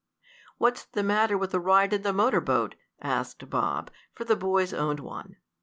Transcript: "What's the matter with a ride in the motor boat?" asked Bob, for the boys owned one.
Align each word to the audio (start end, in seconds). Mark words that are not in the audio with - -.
"What's 0.57 0.85
the 0.85 1.03
matter 1.03 1.37
with 1.37 1.53
a 1.53 1.59
ride 1.59 1.93
in 1.93 2.01
the 2.01 2.11
motor 2.11 2.41
boat?" 2.41 2.73
asked 3.03 3.47
Bob, 3.51 3.91
for 4.15 4.23
the 4.25 4.35
boys 4.35 4.73
owned 4.73 4.99
one. 4.99 5.35